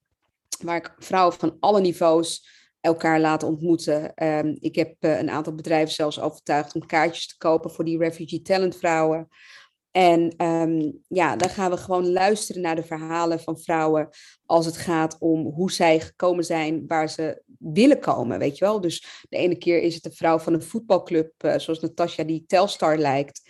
[0.64, 2.48] Waar ik vrouwen van alle niveaus
[2.82, 4.24] elkaar laat ontmoeten.
[4.24, 7.98] Um, ik heb uh, een aantal bedrijven zelfs overtuigd om kaartjes te kopen voor die
[7.98, 9.28] refugee talent vrouwen.
[9.92, 14.10] En um, ja, dan gaan we gewoon luisteren naar de verhalen van vrouwen
[14.46, 18.82] als het gaat om hoe zij gekomen zijn waar ze willen komen, weet je wel.
[18.82, 22.44] Dus de ene keer is het een vrouw van een voetbalclub, uh, zoals Natasja, die
[22.48, 23.42] Telstar lijkt.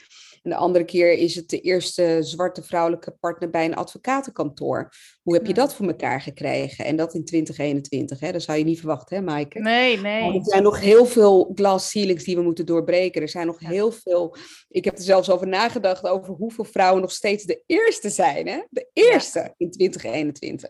[0.44, 4.92] En de andere keer is het de eerste zwarte vrouwelijke partner bij een advocatenkantoor.
[5.22, 6.86] Hoe heb je dat voor elkaar gekregen?
[6.86, 8.32] En dat in 2021, hè?
[8.32, 9.60] dat zou je niet verwachten, hè Maaike?
[9.60, 10.34] Nee, nee.
[10.34, 13.22] er zijn nog heel veel glass ceilings die we moeten doorbreken.
[13.22, 14.36] Er zijn nog heel veel...
[14.70, 18.62] Ik heb er zelfs over nagedacht over hoeveel vrouwen nog steeds de eerste zijn, hè?
[18.70, 19.54] De eerste ja.
[19.58, 20.70] in 2021.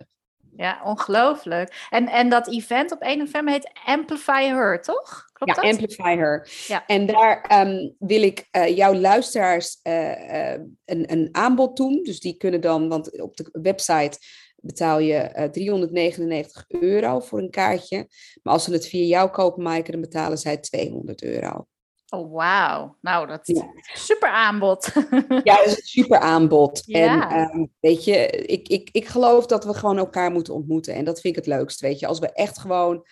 [0.59, 1.87] Ja, ongelooflijk.
[1.89, 5.29] En, en dat event op 1 november heet Amplify Her, toch?
[5.33, 5.71] Klopt ja, dat?
[5.71, 6.49] Amplify Her.
[6.67, 6.85] Ja.
[6.85, 10.51] En daar um, wil ik uh, jouw luisteraars uh, uh,
[10.85, 12.03] een, een aanbod doen.
[12.03, 14.17] Dus die kunnen dan, want op de website
[14.55, 18.07] betaal je 399 euro voor een kaartje.
[18.43, 21.67] Maar als ze het via jou kopen, Maaike, dan betalen zij 200 euro.
[22.09, 22.95] Oh, wauw.
[23.01, 23.71] Nou, dat is ja.
[23.93, 24.91] super aanbod.
[25.43, 26.83] ja, dat is een super aanbod.
[26.85, 27.31] Ja.
[27.31, 30.93] En um, weet je, ik, ik, ik geloof dat we gewoon elkaar moeten ontmoeten.
[30.93, 32.07] En dat vind ik het leukst, weet je.
[32.07, 33.05] Als we echt gewoon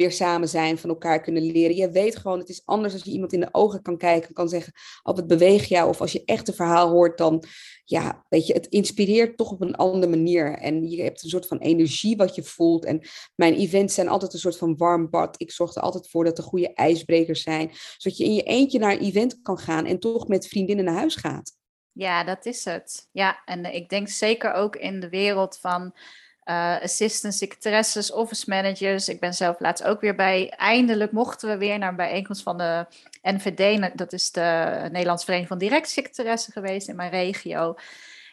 [0.00, 1.76] weer samen zijn, van elkaar kunnen leren.
[1.76, 4.48] Je weet gewoon, het is anders als je iemand in de ogen kan kijken, kan
[4.48, 5.88] zeggen, oh, het beweegt jou.
[5.88, 7.44] Of als je echt een verhaal hoort, dan,
[7.84, 10.58] ja, weet je, het inspireert toch op een andere manier.
[10.58, 12.84] En je hebt een soort van energie wat je voelt.
[12.84, 13.00] En
[13.34, 15.34] mijn events zijn altijd een soort van warm bad.
[15.40, 18.78] Ik zorg er altijd voor dat er goede ijsbrekers zijn, zodat je in je eentje
[18.78, 21.58] naar een event kan gaan en toch met vriendinnen naar huis gaat.
[21.92, 23.08] Ja, dat is het.
[23.12, 25.94] Ja, en ik denk zeker ook in de wereld van
[26.44, 29.08] uh, assistant secretaresses, office managers.
[29.08, 30.48] Ik ben zelf laatst ook weer bij.
[30.50, 32.86] Eindelijk mochten we weer naar een bijeenkomst van de
[33.22, 33.90] NVD.
[33.98, 37.76] Dat is de Nederlandse Vereniging van Direct Secretaressen geweest in mijn regio.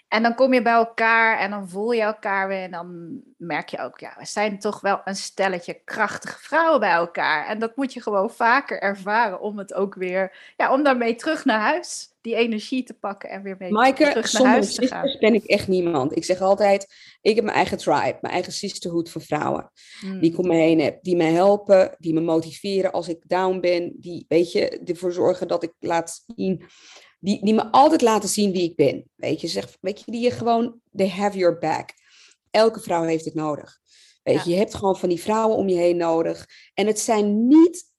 [0.07, 2.61] En dan kom je bij elkaar en dan voel je elkaar weer.
[2.61, 6.91] En dan merk je ook, ja, we zijn toch wel een stelletje krachtige vrouwen bij
[6.91, 7.47] elkaar.
[7.47, 11.45] En dat moet je gewoon vaker ervaren om het ook weer, ja, om daarmee terug
[11.45, 15.15] naar huis, die energie te pakken en weer mee terug naar huis te gaan.
[15.19, 16.15] ben ik echt niemand.
[16.15, 19.71] Ik zeg altijd, ik heb mijn eigen tribe, mijn eigen sisterhood voor vrouwen.
[20.01, 23.59] Die ik om me heen heb, die me helpen, die me motiveren als ik down
[23.59, 23.95] ben.
[23.99, 26.65] Die, weet je, ervoor zorgen dat ik laat zien
[27.27, 29.09] die, die me altijd laten zien wie ik ben.
[29.15, 31.89] Weet je, zeg, weet je, die je gewoon, they have your back.
[32.51, 33.79] Elke vrouw heeft het nodig.
[34.23, 36.47] Weet je, je hebt gewoon van die vrouwen om je heen nodig.
[36.73, 37.93] En het zijn niet,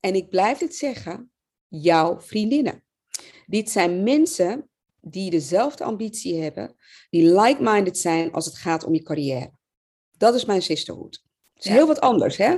[0.00, 1.30] en ik blijf dit zeggen,
[1.68, 2.84] jouw vriendinnen.
[3.46, 6.76] Dit zijn mensen die dezelfde ambitie hebben,
[7.10, 9.52] die like-minded zijn als het gaat om je carrière.
[10.16, 11.24] Dat is mijn sisterhood.
[11.54, 12.56] Het is heel wat anders, hè?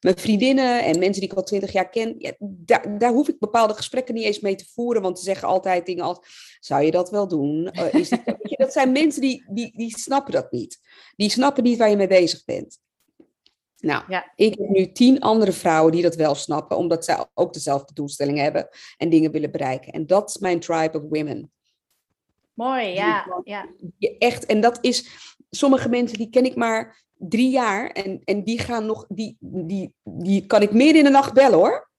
[0.00, 3.38] Mijn vriendinnen en mensen die ik al twintig jaar ken, ja, daar, daar hoef ik
[3.38, 6.18] bepaalde gesprekken niet eens mee te voeren, want ze zeggen altijd dingen als,
[6.60, 7.70] zou je dat wel doen?
[7.72, 8.22] Uh, is dit,
[8.58, 10.80] dat zijn mensen die, die, die snappen dat niet.
[11.16, 12.78] Die snappen niet waar je mee bezig bent.
[13.78, 14.32] Nou, ja.
[14.34, 18.42] ik heb nu tien andere vrouwen die dat wel snappen, omdat zij ook dezelfde doelstellingen
[18.42, 19.92] hebben en dingen willen bereiken.
[19.92, 21.52] En dat is mijn tribe of women.
[22.54, 23.40] Mooi, ja.
[23.44, 23.68] ja.
[24.18, 25.08] Echt, en dat is,
[25.50, 29.94] sommige mensen die ken ik maar drie jaar en, en die gaan nog, die, die,
[30.02, 31.90] die kan ik meer in de nacht bellen hoor.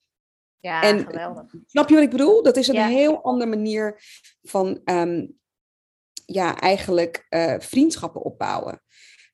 [0.60, 1.54] Ja, en, geweldig.
[1.66, 2.44] Snap je wat ik bedoel?
[2.44, 4.02] Dat is een heel andere manier
[4.42, 5.26] van, ehm,
[6.26, 8.82] ja, eigenlijk uh, vriendschappen opbouwen.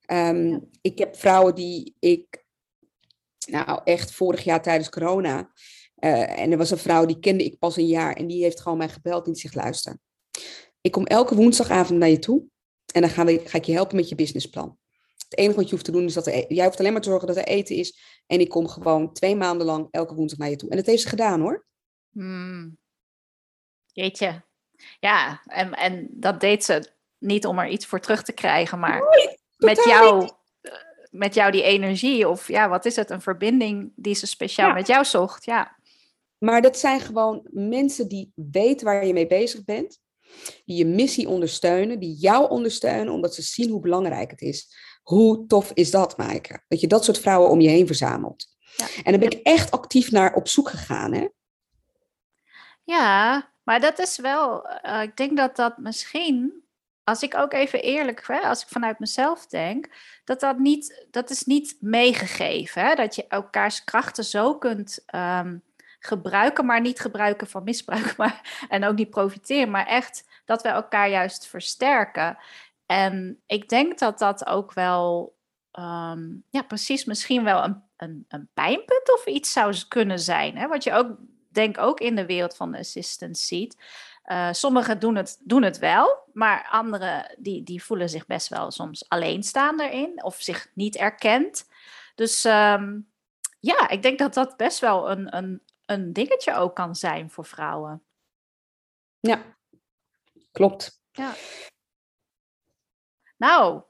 [0.05, 2.45] Ehm, ik heb vrouwen die ik,
[3.49, 5.51] nou echt vorig jaar tijdens corona,
[5.99, 8.61] uh, en er was een vrouw die kende ik pas een jaar en die heeft
[8.61, 9.97] gewoon mij gebeld en die zegt, luister,
[10.81, 12.43] ik kom elke woensdagavond naar je toe
[12.93, 14.77] en dan gaan we, ga ik je helpen met je businessplan.
[15.29, 17.01] Het enige wat je hoeft te doen is dat er, e-, jij hoeft alleen maar
[17.01, 17.99] te zorgen dat er eten is.
[18.27, 20.69] En ik kom gewoon twee maanden lang elke woensdag naar je toe.
[20.69, 21.65] En dat heeft ze gedaan hoor.
[22.11, 22.77] Hmm.
[23.85, 24.43] Jeetje.
[24.99, 29.01] Ja, en, en dat deed ze niet om er iets voor terug te krijgen, maar
[29.57, 30.29] met jou,
[31.11, 32.29] met jou die energie.
[32.29, 33.09] Of ja, wat is het?
[33.09, 35.45] Een verbinding die ze speciaal met jou zocht.
[35.45, 35.77] Ja.
[36.37, 39.99] Maar dat zijn gewoon mensen die weten waar je mee bezig bent.
[40.65, 44.75] Die je missie ondersteunen, die jou ondersteunen, omdat ze zien hoe belangrijk het is.
[45.05, 46.63] Hoe tof is dat, Maaike?
[46.67, 48.47] Dat je dat soort vrouwen om je heen verzamelt.
[48.75, 48.85] Ja.
[49.03, 51.27] En dan ben ik echt actief naar op zoek gegaan, hè?
[52.83, 56.63] Ja, maar dat is wel, uh, ik denk dat dat misschien,
[57.03, 59.89] als ik ook even eerlijk, hè, als ik vanuit mezelf denk,
[60.23, 62.85] dat dat niet, dat is niet meegegeven.
[62.85, 62.95] Hè?
[62.95, 65.63] Dat je elkaars krachten zo kunt um,
[65.99, 70.69] gebruiken, maar niet gebruiken van misbruik, maar, en ook niet profiteren, maar echt dat we
[70.69, 72.37] elkaar juist versterken.
[72.85, 75.35] En ik denk dat dat ook wel,
[75.71, 80.57] ehm, ja, precies misschien wel een, een, een pijnpunt of iets zou kunnen zijn.
[80.57, 80.67] Hè?
[80.67, 81.17] Wat je ook,
[81.51, 83.83] denk ook in de wereld van de assistant ziet.
[84.25, 88.71] Uh, sommigen doen het, doen het wel, maar anderen die, die voelen zich best wel
[88.71, 91.69] soms alleenstaan erin of zich niet erkend.
[92.15, 92.99] Dus ehm,
[93.59, 97.45] ja, ik denk dat dat best wel een, een, een dingetje ook kan zijn voor
[97.45, 98.03] vrouwen.
[99.19, 99.41] Ja,
[100.51, 101.01] klopt.
[101.11, 101.33] Ja.
[103.37, 103.81] Nou,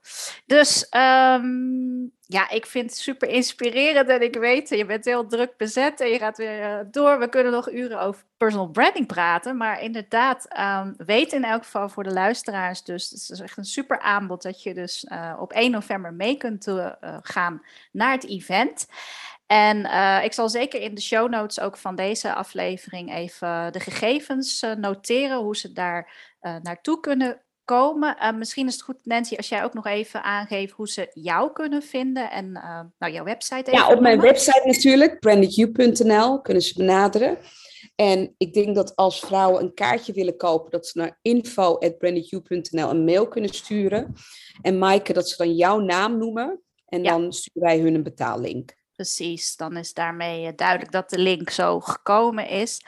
[0.45, 5.57] dus um, ja, ik vind het super inspirerend en ik weet, je bent heel druk
[5.57, 7.19] bezet en je gaat weer uh, door.
[7.19, 11.89] We kunnen nog uren over personal branding praten, maar inderdaad, um, weet in elk geval
[11.89, 15.51] voor de luisteraars dus, het is echt een super aanbod dat je dus uh, op
[15.51, 18.87] 1 november mee kunt uh, gaan naar het event.
[19.45, 19.77] En
[20.23, 25.37] ik zal zeker in de show notes ook van deze aflevering even de gegevens noteren,
[25.37, 26.11] hoe ze daar
[26.61, 28.15] naartoe kunnen komen.
[28.21, 31.51] Uh, misschien is het goed, Nancy, als jij ook nog even aangeeft hoe ze jou
[31.51, 33.71] kunnen vinden en uh, nou, jouw website.
[33.71, 37.37] Even ja, op mijn website natuurlijk, brandiq.nl, kunnen ze benaderen.
[37.95, 43.03] En ik denk dat als vrouwen een kaartje willen kopen, dat ze naar info.brandiq.nl een
[43.03, 44.13] mail kunnen sturen.
[44.61, 46.61] En Maaike, dat ze dan jouw naam noemen.
[46.85, 47.09] En ja.
[47.09, 48.75] dan sturen wij hun een betaallink.
[48.95, 52.81] Precies, dan is daarmee eh, duidelijk dat de link zo gekomen is.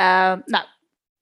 [0.00, 0.64] Uh, nou,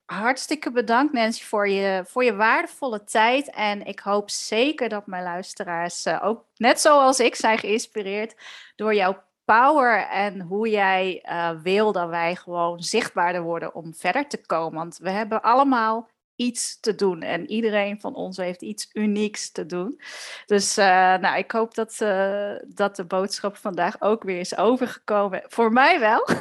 [0.04, 3.50] Hartstikke bedankt Nancy voor je, voor je waardevolle tijd.
[3.50, 8.34] En ik hoop zeker dat mijn luisteraars uh, ook net zoals ik zijn geïnspireerd
[8.76, 14.28] door jouw power en hoe jij uh, wil dat wij gewoon zichtbaarder worden om verder
[14.28, 14.78] te komen.
[14.78, 17.22] Want we hebben allemaal iets te doen.
[17.22, 20.00] En iedereen van ons heeft iets unieks te doen.
[20.46, 20.84] Dus uh,
[21.16, 25.42] nou, ik hoop dat, uh, dat de boodschap vandaag ook weer is overgekomen.
[25.46, 26.28] Voor mij wel.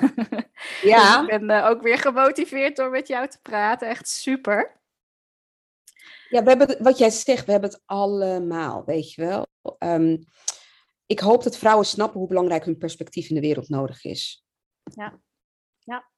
[0.82, 1.22] Ja.
[1.22, 3.88] dus ik ben uh, ook weer gemotiveerd door met jou te praten.
[3.88, 4.82] Echt super.
[6.30, 9.48] Ja, we hebben, wat jij zegt, we hebben het allemaal, weet je wel.
[9.80, 10.26] Um,
[11.06, 14.46] ik hoop dat vrouwen snappen hoe belangrijk hun perspectief in de wereld nodig is.
[14.84, 15.20] Ja,
[15.80, 16.10] ja.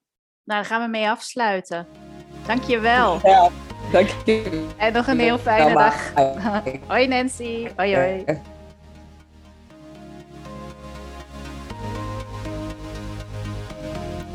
[0.43, 1.87] Nou, daar gaan we mee afsluiten.
[2.47, 3.19] Dankjewel.
[3.23, 3.49] Ja.
[3.91, 4.67] Dank je.
[4.77, 6.13] En nog een heel fijne dag.
[6.87, 7.67] Hoi Nancy.
[7.75, 8.25] Hoi hoi.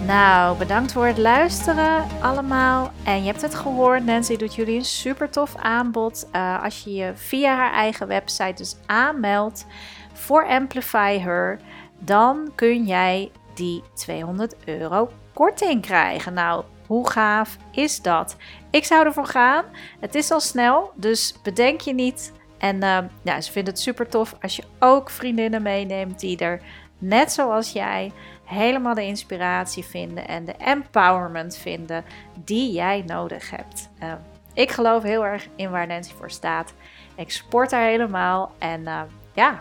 [0.07, 2.91] Nou, bedankt voor het luisteren allemaal.
[3.05, 6.29] En je hebt het gehoord, Nancy doet jullie een super tof aanbod.
[6.33, 9.67] Uh, als je je via haar eigen website dus aanmeldt
[10.13, 11.61] voor Amplify Her,
[11.99, 16.35] dan kun jij die 200 euro korting krijgen.
[16.35, 18.37] Nou, hoe gaaf is dat?
[18.71, 19.65] Ik zou ervoor gaan.
[20.01, 22.33] Het is al snel, dus bedenk je niet.
[22.59, 26.61] En uh, ja, ze vinden het super tof als je ook vriendinnen meeneemt die er
[26.99, 28.13] net zoals jij
[28.45, 32.05] helemaal de inspiratie vinden en de empowerment vinden
[32.45, 33.89] die jij nodig hebt.
[34.03, 34.13] Uh,
[34.55, 36.75] ik geloof heel erg in waar Nancy voor staat.
[37.15, 39.01] Ik sport haar helemaal en uh,
[39.35, 39.59] ja,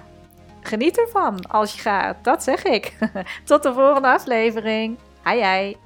[0.61, 2.23] geniet ervan als je gaat.
[2.23, 2.97] Dat zeg ik.
[3.43, 4.97] Tot de volgende aflevering.
[5.23, 5.77] Ai ai.